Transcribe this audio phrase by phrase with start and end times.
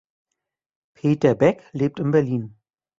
[0.95, 2.57] Peter Beck lebt in Berlin.